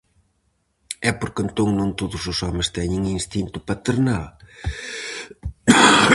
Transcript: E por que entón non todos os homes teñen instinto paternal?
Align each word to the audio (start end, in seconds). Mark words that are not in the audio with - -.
E 1.09 1.11
por 1.19 1.29
que 1.33 1.41
entón 1.45 1.69
non 1.79 1.89
todos 1.99 2.21
os 2.31 2.37
homes 2.45 2.67
teñen 2.77 3.01
instinto 3.19 3.57
paternal? 3.69 4.25